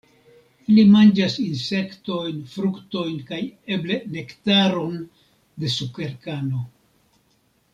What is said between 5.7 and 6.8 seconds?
sukerkano.